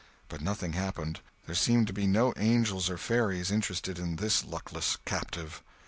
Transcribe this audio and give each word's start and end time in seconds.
But 0.29 0.41
nothing 0.41 0.73
happened; 0.73 1.19
there 1.45 1.53
seemed 1.53 1.85
to 1.85 1.93
be 1.93 2.07
no 2.07 2.33
angels 2.35 2.89
or 2.89 2.97
fairies 2.97 3.51
interested 3.51 3.99
in 3.99 4.15
this 4.15 4.43
luckless 4.43 4.97
captive. 5.05 5.61